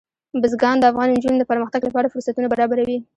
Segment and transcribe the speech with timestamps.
[0.41, 2.97] بزګان د افغان نجونو د پرمختګ لپاره فرصتونه برابروي.